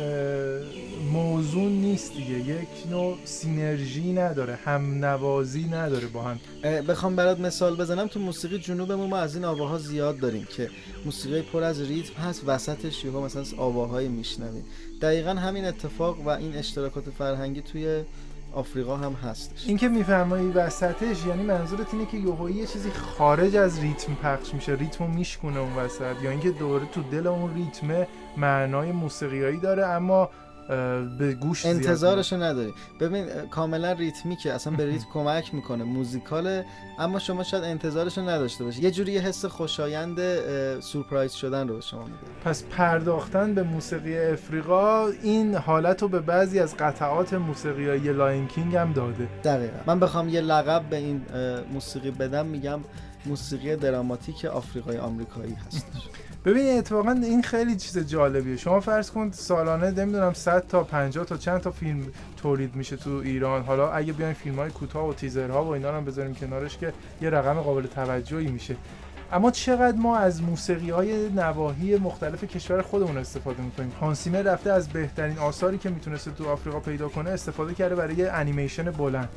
موضوع 1.13 1.69
نیست 1.69 2.15
دیگه. 2.15 2.39
یک 2.39 2.69
نوع 2.91 3.17
سینرژی 3.25 4.13
نداره 4.13 4.59
هم 4.65 5.05
نوازی 5.05 5.65
نداره 5.65 6.07
با 6.07 6.23
هم. 6.23 6.41
بخوام 6.63 7.17
برات 7.17 7.41
مثال 7.41 7.77
بزنم. 7.77 8.07
تو 8.07 8.21
موسیقی 8.21 8.59
جنوبمون 8.59 9.11
ما 9.11 9.17
از 9.17 9.35
این 9.35 9.45
آواها 9.45 9.79
زیاد 9.79 10.19
داریم 10.19 10.47
که 10.57 10.71
موسیقی 11.05 11.43
پر 11.43 11.63
از 11.63 11.81
ریتم 11.81 12.23
هست 12.23 12.43
وسطش 12.47 13.05
یهو 13.05 13.21
مثلا 13.21 13.45
آواهایی 13.57 14.09
میشنویم. 14.09 14.65
دقیقا 15.03 15.31
همین 15.31 15.65
اتفاق 15.65 16.21
و 16.21 16.29
این 16.29 16.57
اشتراکات 16.57 17.11
فرهنگی 17.11 17.61
توی 17.61 18.03
آفریقا 18.55 18.97
هم 18.97 19.13
هستش. 19.13 19.69
این 19.69 19.77
که 19.77 19.89
میفرمایی 19.89 20.49
وسطش 20.49 21.27
یعنی 21.27 21.43
منظورت 21.43 21.95
اینه 21.95 22.07
که 22.07 22.17
یهویی 22.17 22.57
یه 22.57 22.67
چیزی 22.67 22.91
خارج 22.91 23.57
از 23.57 23.81
ریتم 23.81 24.15
پخش 24.15 24.55
میشه 24.55 24.73
ریتمو 24.73 25.09
میشکونه 25.09 25.59
اون 25.59 25.73
وسط. 25.73 26.23
یا 26.23 26.31
اینکه 26.31 26.51
دوره 26.51 26.87
تو 26.87 27.03
دل 27.03 27.27
اون 27.27 27.55
ریتم 27.55 28.07
معنای 28.37 28.93
موسیقیایی 28.93 29.59
داره 29.59 29.87
اما 29.87 30.31
به 31.19 31.37
گوش 31.41 31.63
زیاد 31.63 31.77
انتظارشو 31.77 32.43
نداری. 32.43 32.75
ببین 33.01 33.27
کاملا 33.51 33.93
ریتمیکه 33.93 34.53
اصلا 34.53 34.77
به 34.77 34.87
ریتم 34.87 35.07
کمک 35.13 35.55
می‌کنه 35.55 35.85
موزیکاله 35.85 36.65
اما 36.99 37.19
شما 37.19 37.43
شاید 37.43 37.65
انتظارشو 37.65 38.21
نداشته 38.21 38.65
باشی. 38.65 38.83
یه 38.83 38.91
جوری 38.91 39.13
یه 39.13 39.21
حس 39.21 39.45
خوشایند 39.45 40.21
سورپرایز 40.81 41.33
شدن 41.33 41.69
رو 41.69 41.75
به 41.75 41.81
شما 41.81 42.05
میده. 42.05 42.17
پس 42.45 42.65
پرداختن 42.65 43.55
به 43.55 43.63
موسیقی 43.63 44.19
افریقا 44.19 45.07
این 45.23 45.55
حالت 45.55 46.03
رو 46.03 46.09
به 46.09 46.21
بعضی 46.21 46.59
از 46.59 46.77
قطعات 46.77 47.35
موسیقی 47.35 48.13
Lion 48.13 48.47
King 48.47 48.77
هم 48.77 48.93
داده. 48.93 49.29
دقیقا. 49.45 49.77
من 49.87 50.01
بخوام 50.01 50.29
یه 50.29 50.41
لقب 50.41 50.83
به 50.91 50.97
این 50.97 51.23
موسیقی 51.73 52.11
بدم 52.11 52.47
میگم 52.47 52.81
موسیقی 53.27 53.77
دراماتیک 53.77 54.45
آفریقای 54.45 54.99
آمریکایی 54.99 55.57
هستش. 55.67 56.09
ببین 56.45 56.79
اتفاقا 56.79 57.11
این 57.11 57.43
خیلی 57.43 57.77
چیز 57.77 57.99
جالبیه. 57.99 58.57
شما 58.57 58.81
فرض 58.81 59.11
کن 59.11 59.31
سالانه 59.31 59.91
نمی‌دونم 59.91 60.33
100 60.33 60.67
تا 60.67 60.85
50 60.85 61.25
تا 61.25 61.37
چند 61.37 61.61
تا 61.61 61.71
فیلم 61.71 62.07
تولید 62.37 62.77
میشه 62.77 62.97
تو 62.97 63.11
ایران. 63.11 63.63
حالا 63.63 63.91
اگه 63.91 64.13
بیایم 64.13 64.33
فیلم 64.33 64.57
های 64.57 64.71
کوتاه 64.71 65.09
و 65.09 65.13
تیزرها 65.15 65.65
و 65.65 65.69
اینا 65.69 65.99
رو 65.99 66.05
بذاریم 66.05 66.35
کنارش 66.35 66.79
که 66.79 66.93
یه 67.23 67.31
رقم 67.31 67.61
قابل 67.61 67.87
توجهی 67.87 68.47
میشه. 68.47 68.77
اما 69.33 69.51
چقدر 69.51 69.97
ما 69.97 70.17
از 70.17 70.43
موسیقی 70.43 70.91
های 70.91 71.29
نواحی 71.29 71.97
مختلف 71.97 72.45
کشور 72.45 72.83
خودمون 72.83 73.19
استفاده 73.19 73.63
می‌کنیم؟ 73.63 73.93
هانسیمر 74.01 74.43
رفته 74.43 74.73
از 74.73 74.89
بهترین 74.89 75.39
آثاری 75.39 75.79
که 75.79 75.91
می‌تونسته 75.91 76.31
تو 76.31 76.49
آفریقا 76.49 76.81
پیدا 76.81 77.09
کنه 77.09 77.31
استفاده 77.31 77.75
کرده 77.75 77.95
برای 77.95 78.27
انیمیشن 78.27 78.91
بلند. 78.91 79.29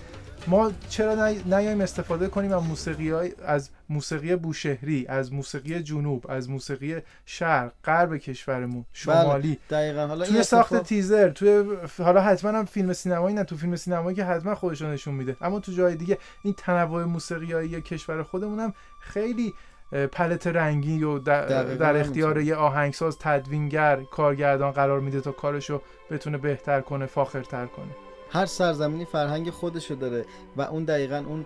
ما 0.47 0.71
چرا 0.89 1.27
نی- 1.27 1.43
نیایم 1.45 1.81
استفاده 1.81 2.27
کنیم 2.27 2.53
از 2.53 2.63
موسیقی 2.63 3.09
های 3.11 3.33
از 3.45 3.69
موسیقی 3.89 4.35
بوشهری 4.35 5.05
از 5.09 5.33
موسیقی 5.33 5.79
جنوب 5.83 6.25
از 6.31 6.49
موسیقی 6.49 6.95
شرق 7.25 7.71
غرب 7.85 8.17
کشورمون 8.17 8.85
شمالی. 8.93 9.59
دقیقا. 9.69 10.07
حالا 10.07 10.25
توی 10.25 10.43
ساخت 10.43 10.73
اتفاق- 10.73 10.87
تیزر 10.87 11.29
توی 11.29 11.63
حالا 11.97 12.21
حتما 12.21 12.51
هم 12.51 12.65
فیلم 12.65 12.93
سینمایی 12.93 13.35
نه 13.35 13.43
تو 13.43 13.57
فیلم 13.57 13.75
سینمایی 13.75 14.15
که 14.15 14.23
حتما 14.25 14.55
خودش 14.55 14.81
رو 14.81 14.87
نشون 14.87 15.13
میده. 15.13 15.37
اما 15.41 15.59
تو 15.59 15.71
جای 15.71 15.95
دیگه 15.95 16.17
این 16.43 16.53
تنوع 16.53 17.03
موسیقیایی 17.03 17.81
کشور 17.81 18.23
خودمون 18.23 18.59
هم 18.59 18.73
خیلی 19.01 19.53
پلت 20.11 20.47
رنگی 20.47 21.03
و 21.03 21.19
در, 21.19 21.45
در 21.63 21.97
اختیار. 21.97 22.41
یه 22.41 22.55
آهنگساز 22.55 23.17
تدوینگر 23.19 23.99
کارگردان 24.11 24.71
قرار 24.71 24.99
میده 24.99 25.21
تا 25.21 25.31
کارشو 25.31 25.81
بتونه 26.11 26.37
بهتر 26.37 26.81
کنه 26.81 27.05
فاخرتر 27.05 27.65
کنه. 27.65 28.06
هر 28.31 28.45
سرزمینی 28.45 29.05
فرهنگ 29.05 29.49
خودشو 29.49 29.95
داره 29.95 30.25
و 30.57 30.61
اون 30.61 30.83
دقیقا 30.83 31.23
اون 31.27 31.45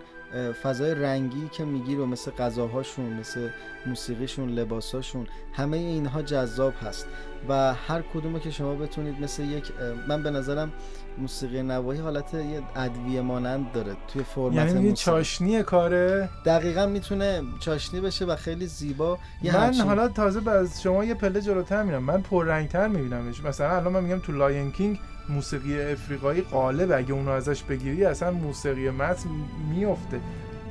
فضای 0.62 0.94
رنگی 0.94 1.48
که 1.52 1.64
میگی 1.64 1.96
رو 1.96 2.06
مثل 2.06 2.30
غذاهاشون 2.30 3.04
مثل 3.12 3.48
موسیقیشون 3.86 4.48
لباساشون 4.48 5.26
همه 5.52 5.76
اینها 5.76 6.22
جذاب 6.22 6.72
هست. 6.82 7.06
و 7.48 7.74
هر 7.74 8.02
کدومو 8.14 8.38
که 8.38 8.50
شما 8.50 8.74
بتونید 8.74 9.20
مثل 9.20 9.42
یک 9.42 9.72
من 10.08 10.22
به 10.22 10.30
نظرم 10.30 10.72
موسیقی 11.18 11.62
نواحی 11.62 11.98
حالت 12.00 12.34
یه 12.34 12.62
ادویه 12.76 13.20
مانند 13.20 13.72
داره 13.72 13.96
توی 14.08 14.22
فرمت 14.22 14.54
یعنی 14.54 14.72
موسیقی. 14.72 14.92
چاشنی 14.92 15.62
کاره؟ 15.62 16.28
دقیقا 16.46 16.86
می‌تونه 16.86 17.42
چاشنی 17.60 18.00
بشه 18.00 18.24
و 18.24 18.36
خیلی 18.36 18.66
زیبا 18.66 19.18
یه 19.42 19.56
من 19.56 19.66
همچین- 19.66 19.84
حالا 19.84 20.08
تازه 20.08 20.50
از 20.50 20.82
شما 20.82 21.04
یه 21.04 21.14
پله 21.14 21.40
جلوتر 21.40 21.82
میرم 21.82 22.02
من 22.02 22.22
پررنگتر 22.22 22.88
میبینمش. 22.88 23.44
مثلا 23.44 23.76
الان 23.76 23.92
من 23.92 24.04
میگم 24.04 24.18
تو 24.18 24.32
Lion 24.32 24.72
King 24.72 24.98
موسیقی 25.28 25.80
افریقایی 25.80 26.40
قالب 26.40 26.92
اگه 26.92 27.12
اونو 27.12 27.30
ازش 27.30 27.62
بگیری 27.62 28.04
اصلا 28.04 28.30
موسیقی 28.30 28.90
متن 28.90 29.30
میفته 29.70 30.20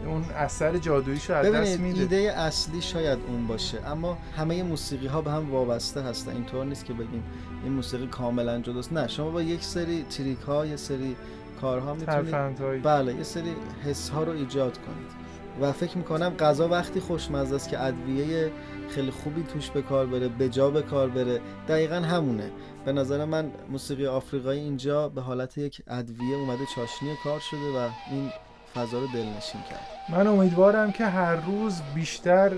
اون 0.06 0.24
اثر 0.38 0.78
جادوییشو 0.78 1.34
از 1.34 1.46
دست 1.46 1.80
میده. 1.80 2.00
ایده 2.00 2.40
اصلی 2.40 2.82
شاید 2.82 3.20
اون 3.28 3.48
باشه 3.48 3.88
اما 3.88 4.18
همه 4.38 4.64
موسیقی 4.64 5.08
ها 5.08 5.22
به 5.22 5.32
هم 5.32 5.52
وابسته 5.52 6.02
هستن. 6.02 6.32
اینطور 6.32 6.66
نیست 6.66 6.86
که 6.86 6.94
بگیم 6.94 7.24
این 7.64 7.74
موسیقی 7.74 8.08
کاملا 8.08 8.60
جداست. 8.60 8.94
نه 8.94 9.08
شما 9.08 9.30
با 9.30 9.42
یک 9.42 9.64
سری 9.64 10.06
تریک 10.18 10.40
ها 10.40 10.66
یه 10.66 10.76
سری 10.76 11.16
کارها 11.62 11.94
می‌تونید 11.94 12.84
بله 12.84 13.16
یه 13.16 13.24
سری 13.24 13.56
حس 13.86 14.10
ها 14.10 14.24
رو 14.24 14.32
ایجاد 14.32 14.78
کنید. 14.78 15.22
و 15.62 15.72
فکر 15.72 15.98
می‌کنم 15.98 16.30
غذا 16.30 16.68
وقتی 16.68 17.00
خوشمزه 17.00 17.56
است 17.56 17.70
که 17.70 17.84
ادویه 17.84 18.52
خیلی 18.90 19.12
خوبی 19.12 19.44
توش 19.44 19.70
به 19.70 19.82
کار 19.82 20.06
بره 20.06 20.28
به 20.28 20.50
جا 20.50 20.70
به 20.70 20.82
کار 20.82 21.10
بره 21.10 21.42
دقیقا 21.68 21.96
همونه. 21.96 22.52
به 22.86 22.92
نظر 22.92 23.26
من 23.26 23.52
موسیقی 23.70 24.08
آفریقایی 24.08 24.60
اینجا 24.60 25.10
به 25.10 25.22
حالت 25.22 25.58
یک 25.58 25.82
ادویه 25.88 26.36
اومده 26.36 26.66
چاشنی 26.76 27.16
کار 27.24 27.40
شده 27.40 27.60
و 27.60 27.90
این 28.12 28.32
فضا 28.76 29.00
رو 29.00 29.08
دلنشین 29.08 29.62
کرد. 29.70 29.88
من 30.10 30.28
امیدوارم 30.28 30.92
که 30.92 31.06
هر 31.06 31.36
روز 31.36 31.82
بیشتر 31.96 32.52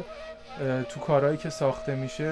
تو 0.90 1.00
کارهایی 1.00 1.38
که 1.38 1.50
ساخته 1.50 1.96
میشه 1.96 2.24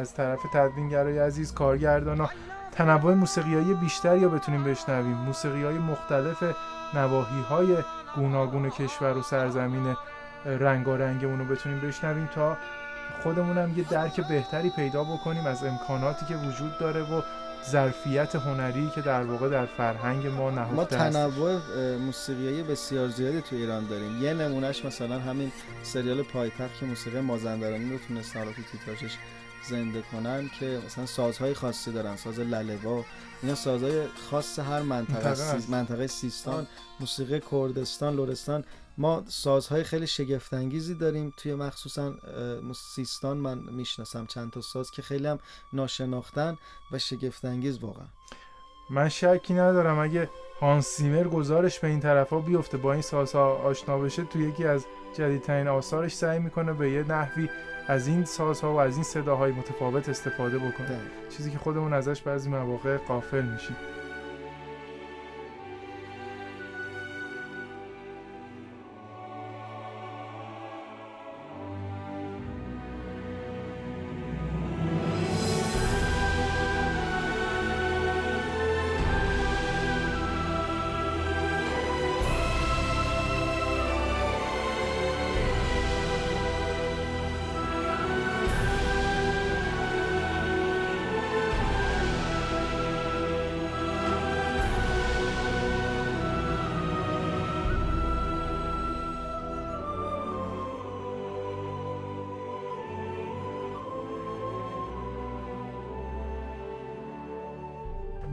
از 0.00 0.14
طرف 0.14 0.38
تدوینگرای 0.54 1.18
عزیز 1.18 1.54
کارگردانا 1.54 2.30
تنوع 2.72 3.14
موسیقیایی 3.14 3.74
بیشتری 3.74 4.20
رو 4.20 4.30
بتونیم 4.30 4.64
بشنویم. 4.64 5.16
موسیقی 5.16 5.62
های 5.62 5.78
مختلف 5.78 6.42
نواحی 6.94 7.40
های 7.40 7.76
گوناگون 8.16 8.70
کشور 8.70 9.16
و 9.16 9.22
سرزمین 9.22 9.96
رنگارنگمون 10.44 11.38
رو 11.38 11.44
بتونیم 11.44 11.80
بشنویم 11.80 12.28
تا 12.34 12.56
خودمونم 13.24 13.78
یه 13.78 13.84
درک 13.90 14.20
بهتری 14.28 14.70
پیدا 14.70 15.04
بکنیم 15.04 15.46
از 15.46 15.64
امکاناتی 15.64 16.26
که 16.26 16.36
وجود 16.36 16.78
داره 16.78 17.00
و 17.00 17.22
ظرفیت 17.70 18.36
هنری 18.36 18.90
که 18.94 19.00
در 19.00 19.22
واقع 19.22 19.48
در 19.48 19.66
فرهنگ 19.66 20.26
ما 20.26 20.50
ما 20.50 20.50
نهفته 20.50 20.96
است. 20.96 21.16
تنوع 21.16 21.50
اه، 21.50 21.96
موسیقیایی 21.96 22.62
بسیار 22.62 23.08
زیادی 23.08 23.40
تو 23.40 23.56
ایران 23.56 23.86
داریم. 23.86 24.22
یه 24.22 24.34
نمونهش 24.34 24.84
مثلا 24.84 25.18
همین 25.18 25.52
سریال 25.82 26.22
پایتخت 26.22 26.80
که 26.80 26.86
موسیقی 26.86 27.20
مازندرانی 27.20 27.92
رو 27.92 27.98
تونستن 28.08 28.38
حالا 28.38 28.52
تو 28.52 28.62
تیتراژش 28.62 29.16
زنده 29.68 30.02
کنن 30.12 30.50
که 30.60 30.78
مثلا 30.86 31.06
سازهای 31.06 31.54
خاصی 31.54 31.92
دارن 31.92 32.16
ساز 32.16 32.40
لاله‌وا 32.40 33.04
اینا 33.42 33.54
سازهای 33.54 34.06
خاص 34.30 34.58
هر 34.58 34.82
منطقه 34.82 35.28
منطقه. 35.28 35.70
منطقه 35.70 36.06
سیستان 36.06 36.66
موسیقی 37.00 37.40
کردستان 37.50 38.16
لرستان. 38.16 38.64
ما 38.98 39.24
سازهای 39.28 39.84
خیلی 39.84 40.06
شگفتانگیزی 40.06 40.94
داریم. 40.94 41.32
توی 41.36 41.54
مخصوصا 41.54 42.14
سیستان 42.74 43.36
من 43.36 43.58
می‌شناسم 43.58 44.26
چند 44.26 44.50
تا 44.50 44.60
ساز 44.60 44.90
که 44.90 45.02
خیلی 45.02 45.26
هم 45.26 45.38
ناشناختن 45.72 46.58
و 46.92 46.98
شگفتانگیز 46.98 47.78
واقعا. 47.78 48.06
من 48.90 49.08
شکی 49.08 49.54
ندارم. 49.54 49.98
اگه 49.98 50.30
هانس 50.60 50.96
زیمر 50.96 51.24
گزارش 51.28 51.78
به 51.78 51.88
این 51.88 52.00
طرفا 52.00 52.38
بیفته 52.38 52.76
با 52.76 52.92
این 52.92 53.02
سازها 53.02 53.54
آشنا 53.54 53.98
بشه 53.98 54.24
تو 54.24 54.40
یکی 54.40 54.64
از 54.64 54.86
جدیدترین 55.14 55.68
آثارش 55.68 56.14
سعی 56.14 56.38
می‌کنه 56.38 56.72
به 56.72 56.90
یه 56.90 57.02
نحوی 57.02 57.48
از 57.88 58.06
این 58.06 58.24
سازها 58.24 58.74
و 58.74 58.80
از 58.80 58.94
این 58.94 59.04
صداهای 59.04 59.52
متفاوت 59.52 60.08
استفاده 60.08 60.58
بکنه. 60.58 60.86
دقیقاً. 60.86 61.30
چیزی 61.36 61.50
که 61.50 61.58
خودمون 61.58 61.92
ازش 61.92 62.22
بعضی 62.22 62.48
مواقع 62.48 62.96
قافل 62.96 63.42
میشیم. 63.42 63.76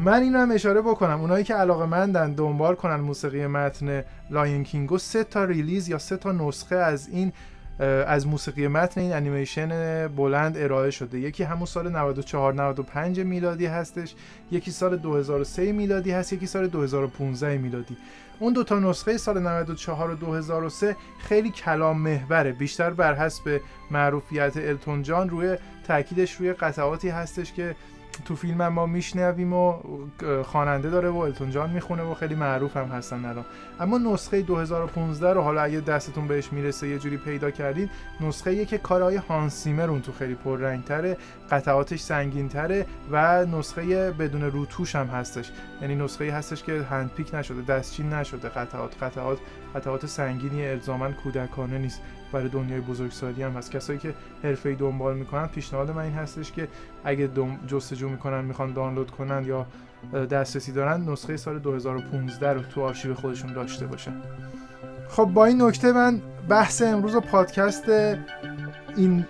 من 0.03 0.21
این 0.21 0.35
هم 0.35 0.51
اشاره 0.51 0.81
بکنم. 0.81 1.21
اونایی 1.21 1.43
که 1.43 1.53
علاقه 1.53 1.85
مندن 1.85 2.33
دنبال 2.33 2.75
کنن 2.75 2.95
موسیقی 2.95 3.47
متن 3.47 4.03
Lion 4.29 4.63
King 4.63 4.90
و 4.90 4.97
سه 4.97 5.23
تا 5.23 5.43
release 5.43 5.89
یا 5.89 5.97
سه 5.97 6.17
تا 6.17 6.31
نسخه 6.31 6.75
از 6.75 7.09
این 7.09 7.33
از 8.07 8.27
موسیقی 8.27 8.67
متن 8.67 9.01
این 9.01 9.13
انیمیشن 9.13 10.07
بلند 10.07 10.57
ارائه 10.57 10.91
شده. 10.91 11.19
یکی 11.19 11.43
همون 11.43 11.65
سال 11.65 11.89
94 11.89 12.53
95 12.53 13.19
میلادی 13.19 13.65
هستش. 13.65 14.15
یکی 14.51 14.71
سال 14.71 14.97
2003 14.97 15.71
میلادی 15.71 16.11
هست. 16.11 16.33
یکی 16.33 16.47
سال 16.47 16.67
2015 16.67 17.57
میلادی. 17.57 17.97
اون 18.39 18.53
دو 18.53 18.63
تا 18.63 18.79
نسخه 18.79 19.17
سال 19.17 19.39
94 19.39 20.11
و 20.11 20.15
2003 20.15 20.95
خیلی 21.19 21.49
کلام 21.49 22.01
محوره. 22.01 22.51
بیشتر 22.51 22.89
بر 22.89 23.15
حسب 23.15 23.61
معروفیت 23.91 24.57
التون 24.57 25.03
جان 25.03 25.29
روی 25.29 25.57
تاکیدش 25.87 26.33
روی 26.33 26.53
قطعاتی 26.53 27.09
هستش 27.09 27.53
که 27.53 27.75
تو 28.25 28.35
فیلم 28.35 28.61
هم 28.61 28.73
ما 28.73 28.85
میشنویم 28.85 29.53
و 29.53 29.73
خواننده 30.43 30.89
داره 30.89 31.09
و 31.09 31.17
التون 31.17 31.49
جان 31.49 31.69
می‌خونه 31.69 32.03
و 32.03 32.13
خیلی 32.13 32.35
معروف 32.35 32.77
هم 32.77 32.85
هستن 32.85 33.25
الان. 33.25 33.45
اما 33.79 33.97
نسخه 33.97 34.41
2015 34.41 35.33
رو 35.33 35.41
حالا 35.41 35.61
اگه 35.61 35.79
دستتون 35.79 36.27
بهش 36.27 36.53
می‌رسه 36.53 36.87
یه 36.87 36.99
جوری 36.99 37.17
پیدا 37.17 37.51
کردید 37.51 37.89
نسخه 38.21 38.53
یه 38.53 38.65
که 38.65 38.77
کارهای 38.77 39.15
هانس 39.15 39.67
اون 39.67 40.01
تو 40.01 40.11
خیلی 40.11 40.35
پررنگتره 40.35 41.17
قطعاتش 41.51 41.99
سنگینتره 41.99 42.85
و 43.11 43.45
نسخه 43.45 44.11
بدون 44.11 44.41
روتوش 44.41 44.95
هم 44.95 45.07
هستش. 45.07 45.51
یعنی 45.81 45.95
نسخه 45.95 46.33
هستش 46.33 46.63
که 46.63 46.81
هند 46.89 47.11
پیک 47.17 47.35
نشده 47.35 47.61
دستچین 47.61 48.13
نشده 48.13 48.49
قطعات 48.49 49.03
قطعات 49.03 49.37
قطعات 49.75 50.05
سنگینی 50.05 50.67
الزاما 50.67 51.11
کودکانه 51.11 51.77
نیست. 51.77 52.01
برای 52.31 52.49
دنیای 52.49 52.81
بزرگسالی 52.81 53.43
هم 53.43 53.51
هست. 53.51 53.71
کسایی 53.71 53.99
که 53.99 54.13
حرفه‌ای 54.43 54.75
دنبال 54.75 55.17
می‌کنن 55.17 55.47
پیشنهاد 55.47 55.91
من 55.91 56.03
این 56.03 56.13
هستش 56.13 56.51
که 56.51 56.67
اگه 57.03 57.27
دم 57.27 57.59
جستجو 57.67 58.09
می‌کنن 58.09 58.45
می‌خوان 58.45 58.73
دانلود 58.73 59.11
کنن 59.11 59.45
یا 59.45 59.65
دسترسی 60.13 60.71
دارن 60.71 61.01
نسخه 61.09 61.37
سال 61.37 61.59
2015 61.59 62.53
رو 62.53 62.61
تو 62.61 62.81
آرشیو 62.81 63.13
خودشون 63.13 63.53
داشته 63.53 63.85
باشن. 63.85 64.13
خب 65.09 65.25
با 65.25 65.45
این 65.45 65.61
نکته 65.61 65.91
من 65.91 66.21
بحث 66.49 66.81
امروز 66.81 67.15
و 67.15 67.19
پادکست 67.19 67.89
این 68.95 69.25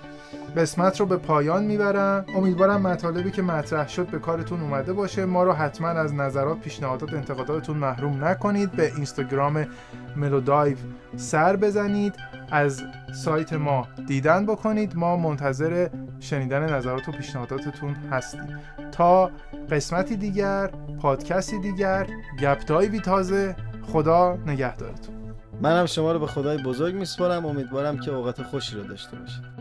قسمت 0.58 1.00
رو 1.00 1.06
به 1.06 1.18
پایان 1.18 1.64
می‌برم. 1.64 2.26
امیدوارم 2.36 2.82
مطالبی 2.82 3.32
که 3.32 3.42
مطرح 3.42 3.88
شد 3.88 4.08
به 4.08 4.20
کارتون 4.20 4.62
اومده 4.62 4.94
باشه. 4.94 5.26
ما 5.26 5.44
رو 5.44 5.54
حتما 5.54 5.88
از 5.88 6.14
نظرات 6.14 6.60
پیشنهادات 6.60 7.14
انتقاداتتون 7.14 7.78
محروم 7.78 8.26
نکنید. 8.26 8.72
به 8.72 8.92
اینستاگرام 8.96 9.68
ملودایو 10.16 10.78
سر 11.16 11.56
بزنید. 11.56 12.16
از 12.52 12.84
سایت 13.14 13.54
ما 13.54 13.88
دیدن 14.08 14.46
بکنید. 14.46 14.96
ما 14.96 15.18
منتظر 15.18 15.90
شنیدن 16.20 16.74
نظرات 16.74 17.10
و 17.10 17.12
پیشنهاداتتون 17.12 17.96
هستیم. 18.12 18.60
تا 18.92 19.32
قسمتی 19.72 20.16
دیگر 20.16 20.70
پادکستی 21.02 21.60
دیگر 21.60 22.08
گپ 22.40 22.66
دایوی 22.66 23.00
تازه 23.00 23.56
خدا 23.82 24.38
نگهدارتون. 24.46 25.16
منم 25.62 25.86
شما 25.86 26.12
رو 26.12 26.20
به 26.20 26.28
خدای 26.28 26.64
بزرگ 26.64 26.96
میسپارم. 26.96 27.46
امیدوارم 27.46 28.00
که 28.00 28.12
اوقات 28.12 28.44
خوشی 28.44 28.76
رو 28.76 28.84
داشته 28.84 29.18
باشید. 29.18 29.61